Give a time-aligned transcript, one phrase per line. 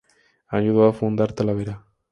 [0.47, 1.85] Ayudó a fundar Talavera.